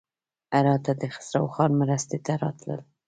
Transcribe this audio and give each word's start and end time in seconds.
هراته 0.55 0.91
د 1.01 1.03
خسروخان 1.15 1.71
مرستې 1.81 2.17
ته 2.25 2.33
راتلل. 2.43 2.81